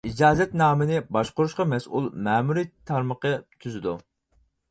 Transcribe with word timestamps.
ئىجازەتنامىنى 0.09 1.01
باشقۇرۇشقا 1.17 1.67
مەسئۇل 1.75 2.09
مەمۇرىي 2.27 2.67
تارمىقى 2.93 3.35
تۈزىدۇ. 3.59 3.95